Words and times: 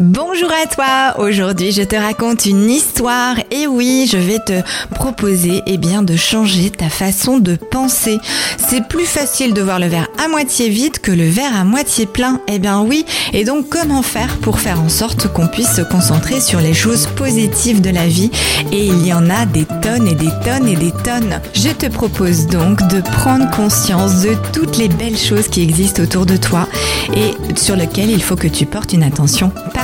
Bonjour 0.00 0.50
à 0.50 0.66
toi, 0.66 1.24
aujourd'hui 1.24 1.70
je 1.70 1.82
te 1.82 1.94
raconte 1.94 2.46
une 2.46 2.68
histoire 2.68 3.36
et 3.52 3.68
oui 3.68 4.08
je 4.10 4.16
vais 4.16 4.40
te 4.40 4.60
proposer 4.92 5.62
eh 5.66 5.78
bien, 5.78 6.02
de 6.02 6.16
changer 6.16 6.70
ta 6.70 6.88
façon 6.88 7.38
de 7.38 7.54
penser. 7.54 8.18
C'est 8.58 8.88
plus 8.88 9.04
facile 9.04 9.54
de 9.54 9.62
voir 9.62 9.78
le 9.78 9.86
verre 9.86 10.08
à 10.18 10.26
moitié 10.26 10.68
vide 10.68 10.98
que 10.98 11.12
le 11.12 11.28
verre 11.28 11.56
à 11.56 11.62
moitié 11.62 12.06
plein, 12.06 12.40
eh 12.48 12.58
bien 12.58 12.80
oui, 12.80 13.06
et 13.32 13.44
donc 13.44 13.68
comment 13.68 14.02
faire 14.02 14.36
pour 14.38 14.58
faire 14.58 14.80
en 14.80 14.88
sorte 14.88 15.32
qu'on 15.32 15.46
puisse 15.46 15.76
se 15.76 15.82
concentrer 15.82 16.40
sur 16.40 16.60
les 16.60 16.74
choses 16.74 17.06
positives 17.14 17.80
de 17.80 17.90
la 17.90 18.08
vie? 18.08 18.32
Et 18.72 18.86
il 18.86 19.06
y 19.06 19.12
en 19.12 19.30
a 19.30 19.46
des 19.46 19.64
tonnes 19.80 20.08
et 20.08 20.16
des 20.16 20.32
tonnes 20.44 20.66
et 20.66 20.74
des 20.74 20.90
tonnes. 20.90 21.40
Je 21.54 21.68
te 21.68 21.86
propose 21.86 22.48
donc 22.48 22.84
de 22.88 23.00
prendre 23.00 23.48
conscience 23.52 24.22
de 24.22 24.34
toutes 24.52 24.76
les 24.76 24.88
belles 24.88 25.16
choses 25.16 25.46
qui 25.46 25.62
existent 25.62 26.02
autour 26.02 26.26
de 26.26 26.36
toi 26.36 26.66
et 27.14 27.30
sur 27.56 27.76
lesquelles 27.76 28.10
il 28.10 28.24
faut 28.24 28.34
que 28.34 28.48
tu 28.48 28.66
portes 28.66 28.92
une 28.92 29.04
attention 29.04 29.50
particulière. 29.50 29.83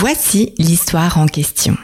Voici 0.00 0.52
l'histoire 0.58 1.18
en 1.18 1.26
question. 1.26 1.76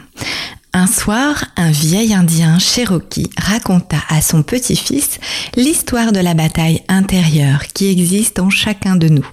Un 0.73 0.87
soir, 0.87 1.47
un 1.57 1.73
vieil 1.73 2.15
Indien 2.15 2.61
Cherokee 2.61 3.29
raconta 3.37 3.97
à 4.09 4.23
son 4.23 4.45
petit-fils 4.45 5.19
l'histoire 5.57 6.12
de 6.12 6.20
la 6.20 6.35
bataille 6.35 6.83
intérieure 6.87 7.67
qui 7.75 7.91
existe 7.91 8.39
en 8.39 8.51
chacun 8.51 8.95
de 8.95 9.09
nous. 9.09 9.27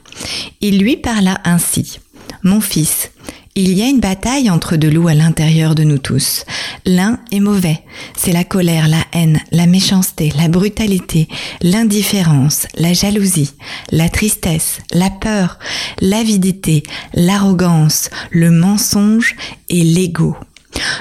Il 0.62 0.80
lui 0.80 0.98
parla 0.98 1.40
ainsi. 1.44 2.00
Mon 2.42 2.59
fils, 2.59 3.12
il 3.56 3.74
y 3.74 3.82
a 3.82 3.88
une 3.88 4.00
bataille 4.00 4.50
entre 4.50 4.78
deux 4.78 4.90
loups 4.90 5.10
à 5.10 5.14
l'intérieur 5.14 5.76
de 5.76 5.84
nous 5.84 5.98
tous. 5.98 6.46
L'un 6.86 7.20
est 7.32 7.40
mauvais, 7.40 7.82
c'est 8.16 8.32
la 8.32 8.44
colère, 8.44 8.88
la 8.88 9.04
haine, 9.14 9.40
la 9.52 9.66
méchanceté, 9.66 10.32
la 10.38 10.48
brutalité, 10.48 11.28
l'indifférence, 11.62 12.68
la 12.76 12.94
jalousie, 12.94 13.54
la 13.92 14.10
tristesse, 14.10 14.80
la 14.94 15.10
peur, 15.10 15.60
l'avidité, 16.00 16.84
l'arrogance, 17.14 18.10
le 18.32 18.52
mensonge 18.52 19.36
et 19.70 19.84
l'ego. 19.84 20.36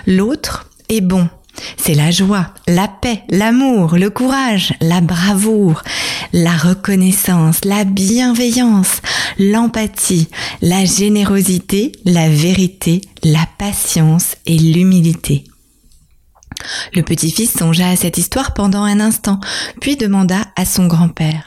L'autre 0.06 0.68
est 0.88 1.00
bon, 1.00 1.28
c'est 1.76 1.94
la 1.94 2.10
joie, 2.10 2.52
la 2.66 2.88
paix, 2.88 3.22
l'amour, 3.30 3.96
le 3.96 4.10
courage, 4.10 4.74
la 4.80 5.00
bravoure, 5.00 5.82
la 6.32 6.56
reconnaissance, 6.56 7.64
la 7.64 7.84
bienveillance, 7.84 9.00
l'empathie, 9.38 10.28
la 10.62 10.84
générosité, 10.84 11.92
la 12.04 12.28
vérité, 12.28 13.00
la 13.22 13.46
patience 13.58 14.36
et 14.46 14.58
l'humilité. 14.58 15.44
Le 16.94 17.02
petit-fils 17.02 17.56
songea 17.58 17.88
à 17.88 17.96
cette 17.96 18.18
histoire 18.18 18.54
pendant 18.54 18.82
un 18.82 19.00
instant, 19.00 19.40
puis 19.80 19.96
demanda 19.96 20.46
à 20.56 20.64
son 20.64 20.86
grand-père 20.86 21.44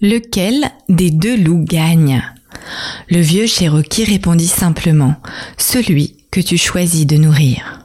Lequel 0.00 0.70
des 0.88 1.10
deux 1.10 1.36
loups 1.36 1.64
gagne? 1.64 2.22
Le 3.10 3.20
vieux 3.20 3.46
Cherokee 3.46 4.04
répondit 4.04 4.46
simplement 4.46 5.16
Celui 5.56 6.16
que 6.30 6.40
tu 6.40 6.56
choisis 6.56 7.06
de 7.06 7.16
nourrir. 7.16 7.77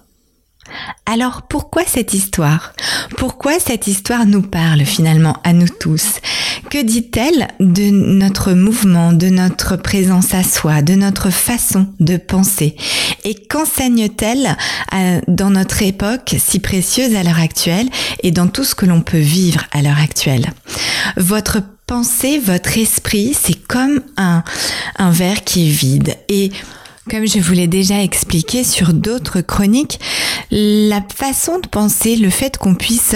Alors 1.06 1.42
pourquoi 1.44 1.84
cette 1.86 2.14
histoire? 2.14 2.74
Pourquoi 3.18 3.60
cette 3.60 3.88
histoire 3.88 4.26
nous 4.26 4.42
parle 4.42 4.86
finalement 4.86 5.38
à 5.44 5.52
nous 5.54 5.68
tous? 5.68 6.20
Que 6.70 6.82
dit-elle 6.82 7.50
de 7.60 7.90
notre 7.90 8.54
mouvement, 8.54 9.12
de 9.12 9.28
notre 9.28 9.76
présence 9.76 10.34
à 10.34 10.44
soi, 10.44 10.82
de 10.82 10.94
notre 10.94 11.30
façon 11.30 11.88
de 12.00 12.18
penser? 12.18 12.76
Et 13.26 13.36
qu'enseigne-t-elle 13.36 14.58
euh, 14.94 15.22
dans 15.28 15.50
notre 15.50 15.82
époque 15.82 16.36
si 16.40 16.60
précieuse 16.60 17.16
à 17.16 17.24
l'heure 17.24 17.40
actuelle 17.40 17.90
et 18.22 18.32
dans 18.32 18.48
tout 18.48 18.64
ce 18.64 18.74
que 18.74 18.86
l'on 18.86 19.02
peut 19.02 19.18
vivre 19.18 19.64
à 19.72 19.82
l'heure 19.82 20.00
actuelle? 20.00 20.52
Votre 21.18 21.62
pensée, 21.86 22.40
votre 22.40 22.78
esprit, 22.78 23.36
c'est 23.40 23.62
comme 23.68 24.02
un, 24.18 24.44
verre 25.12 25.44
qui 25.44 25.68
est 25.68 25.72
vide. 25.72 26.16
Et 26.30 26.52
comme 27.10 27.28
je 27.28 27.40
vous 27.40 27.54
l'ai 27.54 27.68
déjà 27.68 28.02
expliqué 28.02 28.64
sur 28.64 28.94
d'autres 28.94 29.42
chroniques, 29.42 30.00
la 30.52 31.02
façon 31.14 31.60
de 31.60 31.68
penser, 31.68 32.16
le 32.16 32.30
fait 32.30 32.58
qu'on 32.58 32.76
puisse 32.76 33.16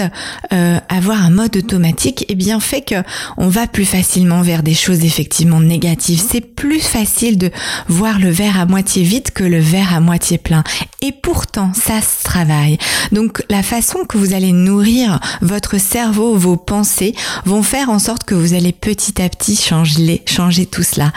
euh, 0.52 0.78
avoir 0.88 1.22
un 1.22 1.30
mode 1.30 1.56
automatique, 1.56 2.26
eh 2.28 2.34
bien 2.34 2.60
fait 2.60 2.82
que 2.82 2.96
on 3.36 3.48
va 3.48 3.66
plus 3.66 3.86
facilement 3.86 4.42
vers 4.42 4.62
des 4.62 4.74
choses 4.74 5.04
effectivement 5.04 5.60
négatives. 5.60 6.22
C'est 6.26 6.40
plus 6.40 6.80
facile 6.80 7.38
de 7.38 7.50
voir 7.88 8.18
le 8.18 8.30
verre 8.30 8.60
à 8.60 8.66
moitié 8.66 9.02
vide 9.02 9.30
que 9.30 9.44
le 9.44 9.58
verre 9.58 9.94
à 9.94 10.00
moitié 10.00 10.36
plein. 10.36 10.64
Et 11.00 11.12
pourtant, 11.12 11.72
ça 11.74 12.00
se 12.02 12.24
travaille. 12.24 12.78
Donc 13.12 13.42
la 13.48 13.62
façon 13.62 14.00
que 14.04 14.18
vous 14.18 14.34
allez 14.34 14.52
nourrir 14.52 15.20
votre 15.40 15.78
cerveau, 15.78 16.34
vos 16.34 16.56
pensées, 16.56 17.14
vont 17.44 17.62
faire 17.62 17.88
en 17.88 17.98
sorte 17.98 18.24
que 18.24 18.34
vous 18.34 18.54
allez 18.54 18.72
petit 18.72 19.22
à 19.22 19.28
petit 19.28 19.56
changer, 19.56 20.22
changer 20.26 20.66
tout 20.66 20.82
cela. 20.82 21.12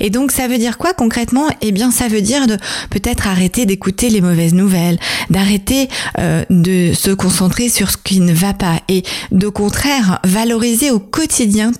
Et 0.00 0.10
donc 0.10 0.32
ça 0.32 0.48
veut 0.48 0.58
dire 0.58 0.78
quoi 0.78 0.94
concrètement? 0.94 1.48
Eh 1.60 1.72
bien 1.72 1.90
ça 1.90 2.08
veut 2.08 2.13
dire 2.20 2.46
de 2.46 2.56
peut-être 2.90 3.26
arrêter 3.26 3.66
d'écouter 3.66 4.10
les 4.10 4.20
mauvaises 4.20 4.54
nouvelles, 4.54 4.98
d'arrêter 5.30 5.88
euh, 6.18 6.44
de 6.50 6.92
se 6.94 7.10
concentrer 7.10 7.68
sur 7.68 7.90
ce 7.90 7.96
qui 7.96 8.20
ne 8.20 8.32
va 8.32 8.54
pas 8.54 8.80
et 8.88 9.02
de 9.32 9.48
contraire 9.48 10.20
valoriser 10.24 10.90
au 10.90 10.98
quotidien 10.98 11.72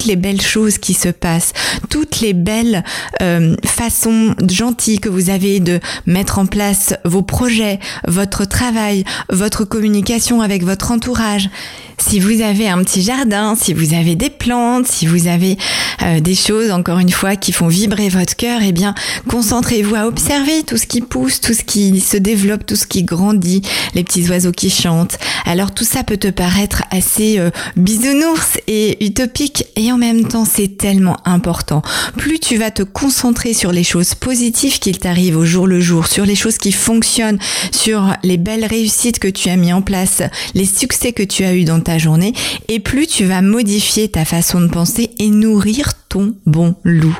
toutes 0.00 0.08
les 0.08 0.16
belles 0.16 0.40
choses 0.40 0.78
qui 0.78 0.94
se 0.94 1.10
passent, 1.10 1.52
toutes 1.90 2.20
les 2.20 2.32
belles 2.32 2.84
euh, 3.20 3.54
façons 3.66 4.34
gentilles 4.48 4.98
que 4.98 5.10
vous 5.10 5.28
avez 5.28 5.60
de 5.60 5.78
mettre 6.06 6.38
en 6.38 6.46
place 6.46 6.94
vos 7.04 7.20
projets, 7.20 7.78
votre 8.08 8.46
travail, 8.46 9.04
votre 9.28 9.66
communication 9.66 10.40
avec 10.40 10.64
votre 10.64 10.90
entourage. 10.90 11.50
Si 11.98 12.18
vous 12.18 12.40
avez 12.40 12.66
un 12.66 12.82
petit 12.82 13.02
jardin, 13.02 13.54
si 13.60 13.74
vous 13.74 13.92
avez 13.92 14.14
des 14.14 14.30
plantes, 14.30 14.86
si 14.86 15.06
vous 15.06 15.26
avez 15.26 15.58
euh, 16.02 16.20
des 16.20 16.34
choses, 16.34 16.70
encore 16.70 16.98
une 16.98 17.10
fois, 17.10 17.36
qui 17.36 17.52
font 17.52 17.68
vibrer 17.68 18.08
votre 18.08 18.36
cœur, 18.36 18.60
eh 18.62 18.72
bien, 18.72 18.94
concentrez-vous 19.28 19.94
à 19.94 20.06
observer 20.06 20.62
tout 20.62 20.78
ce 20.78 20.86
qui 20.86 21.02
pousse, 21.02 21.42
tout 21.42 21.52
ce 21.52 21.62
qui 21.62 22.00
se 22.00 22.16
développe, 22.16 22.64
tout 22.64 22.76
ce 22.76 22.86
qui 22.86 23.02
grandit, 23.02 23.60
les 23.94 24.02
petits 24.02 24.26
oiseaux 24.30 24.52
qui 24.52 24.70
chantent. 24.70 25.18
Alors 25.44 25.72
tout 25.72 25.84
ça 25.84 26.02
peut 26.02 26.16
te 26.16 26.28
paraître 26.28 26.84
assez 26.90 27.38
euh, 27.38 27.50
bisounours 27.76 28.56
et 28.66 29.04
utopique, 29.04 29.66
et 29.76 29.89
en 29.92 29.98
même 29.98 30.26
temps, 30.26 30.44
c'est 30.44 30.76
tellement 30.76 31.16
important. 31.24 31.82
Plus 32.16 32.38
tu 32.38 32.56
vas 32.56 32.70
te 32.70 32.82
concentrer 32.82 33.54
sur 33.54 33.72
les 33.72 33.84
choses 33.84 34.14
positives 34.14 34.78
qui 34.78 34.92
t'arrivent 34.92 35.36
au 35.36 35.44
jour 35.44 35.66
le 35.66 35.80
jour, 35.80 36.06
sur 36.06 36.26
les 36.26 36.34
choses 36.34 36.58
qui 36.58 36.72
fonctionnent, 36.72 37.38
sur 37.70 38.14
les 38.22 38.36
belles 38.36 38.64
réussites 38.64 39.18
que 39.18 39.28
tu 39.28 39.48
as 39.48 39.56
mis 39.56 39.72
en 39.72 39.82
place, 39.82 40.22
les 40.54 40.66
succès 40.66 41.12
que 41.12 41.22
tu 41.22 41.44
as 41.44 41.54
eu 41.54 41.64
dans 41.64 41.80
ta 41.80 41.98
journée 41.98 42.32
et 42.68 42.80
plus 42.80 43.06
tu 43.06 43.24
vas 43.24 43.42
modifier 43.42 44.08
ta 44.08 44.24
façon 44.24 44.60
de 44.60 44.68
penser 44.68 45.10
et 45.18 45.28
nourrir 45.28 45.92
ton 46.08 46.34
bon 46.46 46.74
loup. 46.84 47.16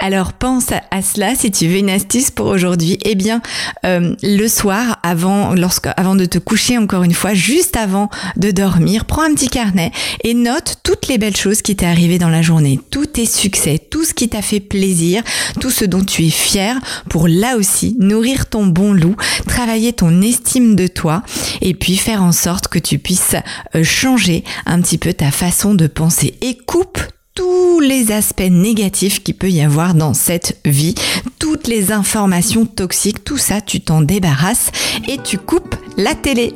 Alors 0.00 0.32
pense 0.32 0.66
à 0.90 1.02
cela 1.02 1.34
si 1.34 1.50
tu 1.50 1.66
veux 1.66 1.78
une 1.78 1.90
astuce 1.90 2.30
pour 2.30 2.46
aujourd'hui. 2.46 2.98
Eh 3.04 3.14
bien, 3.14 3.42
euh, 3.84 4.14
le 4.22 4.48
soir, 4.48 4.98
avant, 5.02 5.54
lorsque, 5.54 5.88
avant 5.96 6.14
de 6.14 6.24
te 6.24 6.38
coucher, 6.38 6.78
encore 6.78 7.02
une 7.02 7.14
fois, 7.14 7.34
juste 7.34 7.76
avant 7.76 8.08
de 8.36 8.50
dormir, 8.50 9.04
prends 9.04 9.22
un 9.22 9.34
petit 9.34 9.48
carnet 9.48 9.90
et 10.24 10.34
note 10.34 10.76
toutes 10.82 11.08
les 11.08 11.18
belles 11.18 11.36
choses 11.36 11.62
qui 11.62 11.76
t'est 11.76 11.86
arrivé 11.86 12.18
dans 12.18 12.28
la 12.28 12.42
journée, 12.42 12.80
tous 12.90 13.06
tes 13.06 13.26
succès, 13.26 13.78
tout 13.78 14.04
ce 14.04 14.14
qui 14.14 14.28
t'a 14.28 14.42
fait 14.42 14.60
plaisir, 14.60 15.22
tout 15.60 15.70
ce 15.70 15.84
dont 15.84 16.04
tu 16.04 16.26
es 16.26 16.30
fier 16.30 16.78
pour 17.10 17.28
là 17.28 17.56
aussi 17.56 17.96
nourrir 17.98 18.46
ton 18.46 18.66
bon 18.66 18.92
loup, 18.92 19.16
travailler 19.46 19.92
ton 19.92 20.22
estime 20.22 20.76
de 20.76 20.86
toi 20.86 21.22
et 21.60 21.74
puis 21.74 21.96
faire 21.96 22.22
en 22.22 22.32
sorte 22.32 22.68
que 22.68 22.78
tu 22.78 22.98
puisses 22.98 23.36
euh, 23.74 23.82
changer 23.84 24.44
un 24.66 24.80
petit 24.80 24.98
peu 24.98 25.12
ta 25.12 25.30
façon 25.30 25.74
de 25.74 25.86
penser 25.86 26.34
et 26.40 26.56
coupe 26.56 27.00
tous 27.78 27.84
les 27.84 28.10
aspects 28.10 28.50
négatifs 28.50 29.22
qu'il 29.22 29.36
peut 29.36 29.50
y 29.50 29.60
avoir 29.60 29.94
dans 29.94 30.12
cette 30.12 30.58
vie, 30.64 30.96
toutes 31.38 31.68
les 31.68 31.92
informations 31.92 32.66
toxiques, 32.66 33.22
tout 33.22 33.36
ça, 33.36 33.60
tu 33.60 33.80
t'en 33.80 34.00
débarrasses 34.00 34.72
et 35.06 35.18
tu 35.22 35.38
coupes 35.38 35.76
la 35.96 36.16
télé. 36.16 36.54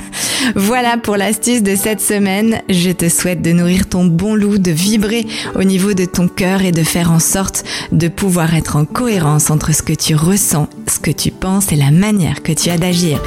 voilà 0.56 0.98
pour 0.98 1.16
l'astuce 1.16 1.62
de 1.62 1.74
cette 1.74 2.02
semaine. 2.02 2.60
Je 2.68 2.90
te 2.90 3.08
souhaite 3.08 3.40
de 3.40 3.52
nourrir 3.52 3.88
ton 3.88 4.04
bon 4.04 4.34
loup, 4.34 4.58
de 4.58 4.70
vibrer 4.70 5.26
au 5.54 5.64
niveau 5.64 5.94
de 5.94 6.04
ton 6.04 6.28
cœur 6.28 6.60
et 6.60 6.72
de 6.72 6.82
faire 6.82 7.12
en 7.12 7.18
sorte 7.18 7.64
de 7.90 8.08
pouvoir 8.08 8.54
être 8.54 8.76
en 8.76 8.84
cohérence 8.84 9.48
entre 9.48 9.74
ce 9.74 9.80
que 9.80 9.94
tu 9.94 10.14
ressens, 10.14 10.68
ce 10.86 10.98
que 10.98 11.10
tu 11.10 11.30
penses 11.30 11.72
et 11.72 11.76
la 11.76 11.90
manière 11.90 12.42
que 12.42 12.52
tu 12.52 12.68
as 12.68 12.76
d'agir. 12.76 13.22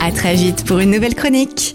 À 0.00 0.12
très 0.12 0.36
vite 0.36 0.64
pour 0.64 0.78
une 0.78 0.92
nouvelle 0.92 1.16
chronique. 1.16 1.74